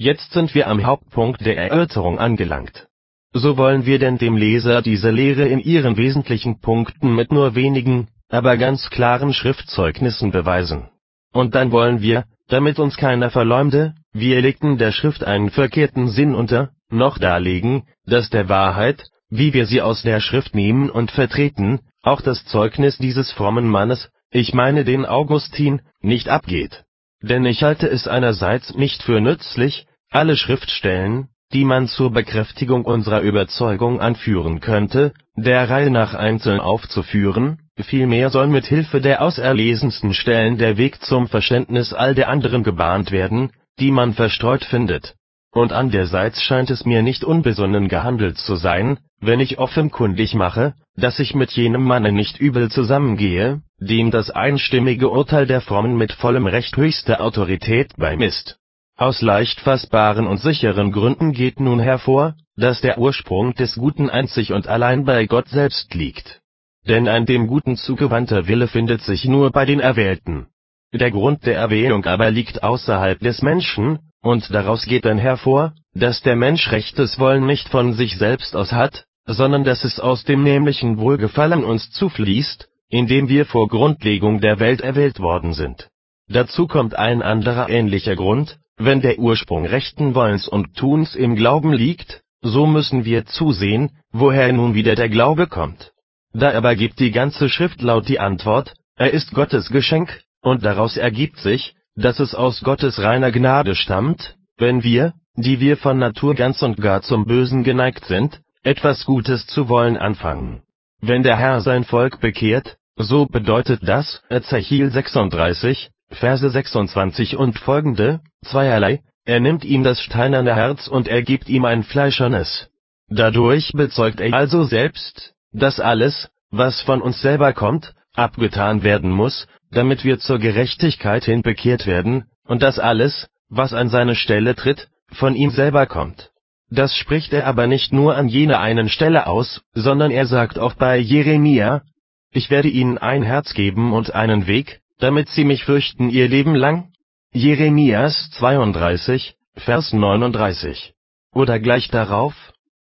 [0.00, 2.86] Jetzt sind wir am Hauptpunkt der Erörterung angelangt.
[3.32, 8.06] So wollen wir denn dem Leser diese Lehre in ihren wesentlichen Punkten mit nur wenigen,
[8.28, 10.88] aber ganz klaren Schriftzeugnissen beweisen.
[11.32, 16.36] Und dann wollen wir, damit uns keiner verleumde, wir legten der Schrift einen verkehrten Sinn
[16.36, 21.80] unter, noch darlegen, dass der Wahrheit, wie wir sie aus der Schrift nehmen und vertreten,
[22.02, 26.84] auch das Zeugnis dieses frommen Mannes, ich meine den Augustin, nicht abgeht.
[27.20, 33.20] Denn ich halte es einerseits nicht für nützlich, alle Schriftstellen, die man zur Bekräftigung unserer
[33.20, 40.58] Überzeugung anführen könnte, der Reihe nach einzeln aufzuführen, vielmehr soll mit Hilfe der auserlesensten Stellen
[40.58, 45.14] der Weg zum Verständnis all der anderen gebahnt werden, die man verstreut findet.
[45.52, 51.18] Und andererseits scheint es mir nicht unbesonnen gehandelt zu sein, wenn ich offenkundig mache, dass
[51.18, 56.46] ich mit jenem Manne nicht übel zusammengehe, dem das einstimmige Urteil der Frommen mit vollem
[56.46, 58.58] Recht höchste Autorität beimisst
[58.98, 64.52] aus leicht fassbaren und sicheren Gründen geht nun hervor, dass der Ursprung des Guten einzig
[64.52, 66.40] und allein bei Gott selbst liegt.
[66.86, 70.48] Denn ein dem Guten zugewandter Wille findet sich nur bei den Erwählten.
[70.92, 76.22] Der Grund der Erwählung aber liegt außerhalb des Menschen, und daraus geht dann hervor, dass
[76.22, 80.42] der Mensch rechtes Wollen nicht von sich selbst aus hat, sondern dass es aus dem
[80.42, 85.88] nämlichen Wohlgefallen uns zufließt, indem wir vor Grundlegung der Welt erwählt worden sind.
[86.28, 91.72] Dazu kommt ein anderer ähnlicher Grund, wenn der Ursprung rechten Wollens und Tuns im Glauben
[91.72, 95.92] liegt, so müssen wir zusehen, woher nun wieder der Glaube kommt.
[96.32, 100.96] Da aber gibt die ganze Schrift laut die Antwort, er ist Gottes Geschenk, und daraus
[100.96, 106.34] ergibt sich, dass es aus Gottes reiner Gnade stammt, wenn wir, die wir von Natur
[106.34, 110.62] ganz und gar zum Bösen geneigt sind, etwas Gutes zu wollen anfangen.
[111.00, 118.20] Wenn der Herr sein Volk bekehrt, so bedeutet das, Ezechiel 36, Verse 26 und folgende,
[118.44, 122.68] zweierlei, er nimmt ihm das steinerne Herz und er gibt ihm ein fleischernes.
[123.08, 129.46] Dadurch bezeugt er also selbst, dass alles, was von uns selber kommt, abgetan werden muss,
[129.70, 134.88] damit wir zur Gerechtigkeit hin bekehrt werden, und dass alles, was an seine Stelle tritt,
[135.12, 136.30] von ihm selber kommt.
[136.70, 140.74] Das spricht er aber nicht nur an jener einen Stelle aus, sondern er sagt auch
[140.74, 141.82] bei Jeremia,
[142.30, 146.54] ich werde ihnen ein Herz geben und einen Weg, damit sie mich fürchten ihr Leben
[146.54, 146.92] lang?
[147.32, 150.94] Jeremias 32, Vers 39.
[151.32, 152.34] Oder gleich darauf,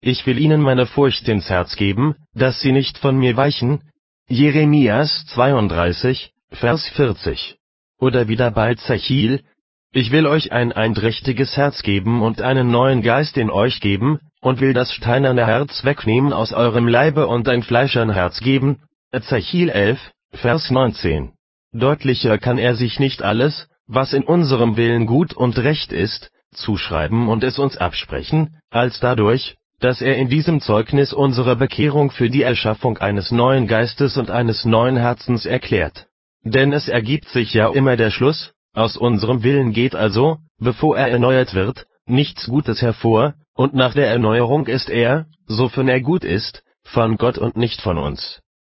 [0.00, 3.82] ich will ihnen meine Furcht ins Herz geben, dass sie nicht von mir weichen.
[4.28, 7.56] Jeremias 32, Vers 40.
[7.98, 9.42] Oder wieder bei Zechil,
[9.92, 14.60] ich will euch ein einträchtiges Herz geben und einen neuen Geist in euch geben, und
[14.60, 18.82] will das steinerne Herz wegnehmen aus eurem Leibe und ein fleischern Herz geben.
[19.12, 19.98] Zechil 11,
[20.32, 21.32] Vers 19.
[21.72, 27.28] Deutlicher kann er sich nicht alles, was in unserem Willen gut und recht ist, zuschreiben
[27.28, 32.42] und es uns absprechen, als dadurch, dass er in diesem Zeugnis unsere Bekehrung für die
[32.42, 36.06] Erschaffung eines neuen Geistes und eines neuen Herzens erklärt.
[36.42, 41.08] Denn es ergibt sich ja immer der Schluss, aus unserem Willen geht also, bevor er
[41.08, 46.62] erneuert wird, nichts Gutes hervor, und nach der Erneuerung ist er, sofern er gut ist,
[46.82, 48.40] von Gott und nicht von uns